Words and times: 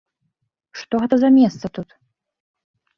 Што 0.79 0.93
гэта 1.05 1.15
за 1.27 1.33
месца 1.37 1.65
тут? 1.79 1.89